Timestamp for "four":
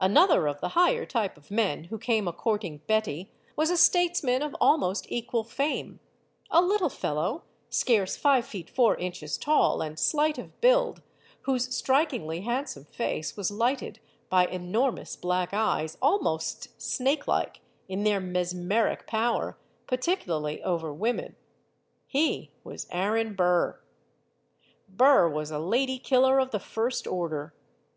8.70-8.94